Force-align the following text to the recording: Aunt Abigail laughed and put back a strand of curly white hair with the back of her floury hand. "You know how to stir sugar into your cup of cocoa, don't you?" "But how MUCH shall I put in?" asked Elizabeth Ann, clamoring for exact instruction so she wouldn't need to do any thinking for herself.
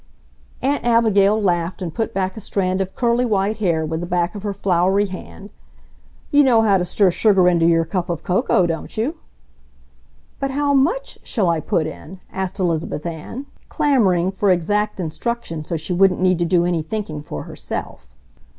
Aunt 0.63 0.83
Abigail 0.83 1.39
laughed 1.39 1.79
and 1.79 1.93
put 1.93 2.11
back 2.11 2.35
a 2.35 2.39
strand 2.39 2.81
of 2.81 2.95
curly 2.95 3.23
white 3.23 3.57
hair 3.57 3.85
with 3.85 3.99
the 3.99 4.07
back 4.07 4.33
of 4.33 4.41
her 4.41 4.51
floury 4.51 5.05
hand. 5.05 5.51
"You 6.31 6.43
know 6.43 6.63
how 6.63 6.79
to 6.79 6.85
stir 6.85 7.11
sugar 7.11 7.47
into 7.47 7.67
your 7.67 7.85
cup 7.85 8.09
of 8.09 8.23
cocoa, 8.23 8.65
don't 8.65 8.97
you?" 8.97 9.17
"But 10.39 10.49
how 10.49 10.73
MUCH 10.73 11.19
shall 11.21 11.49
I 11.49 11.59
put 11.59 11.85
in?" 11.85 12.19
asked 12.33 12.59
Elizabeth 12.59 13.05
Ann, 13.05 13.45
clamoring 13.69 14.31
for 14.31 14.49
exact 14.49 14.99
instruction 14.99 15.63
so 15.63 15.77
she 15.77 15.93
wouldn't 15.93 16.19
need 16.19 16.39
to 16.39 16.45
do 16.45 16.65
any 16.65 16.81
thinking 16.81 17.21
for 17.21 17.43
herself. 17.43 18.15